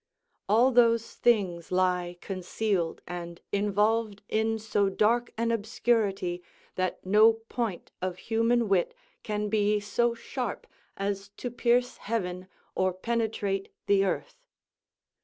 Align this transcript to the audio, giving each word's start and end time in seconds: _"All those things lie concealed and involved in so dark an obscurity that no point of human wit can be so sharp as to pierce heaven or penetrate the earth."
_"All 0.49 0.71
those 0.71 1.13
things 1.13 1.71
lie 1.71 2.17
concealed 2.21 3.03
and 3.07 3.39
involved 3.51 4.23
in 4.29 4.57
so 4.57 4.89
dark 4.89 5.31
an 5.37 5.51
obscurity 5.51 6.41
that 6.73 7.05
no 7.05 7.33
point 7.33 7.91
of 8.01 8.17
human 8.17 8.67
wit 8.67 8.95
can 9.21 9.47
be 9.47 9.79
so 9.79 10.15
sharp 10.15 10.65
as 10.97 11.29
to 11.37 11.51
pierce 11.51 11.97
heaven 11.97 12.47
or 12.73 12.93
penetrate 12.93 13.69
the 13.85 14.03
earth." 14.03 14.41